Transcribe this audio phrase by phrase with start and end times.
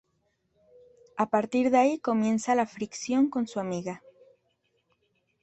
[1.15, 4.01] A partir de ahí comienza la fricción con su amiga.